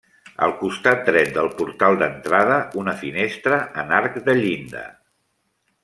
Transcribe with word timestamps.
Al 0.45 0.53
costat 0.61 1.03
dret 1.09 1.29
del 1.35 1.49
portal 1.59 1.99
d'entrada, 2.01 2.57
una 2.85 2.97
finestra 3.05 3.61
en 3.83 3.95
arc 4.01 4.19
de 4.31 4.37
llinda. 4.43 4.87